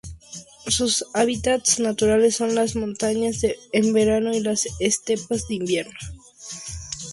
[0.65, 5.93] Sus hábitats naturales son las montañas en verano y las estepas en invierno.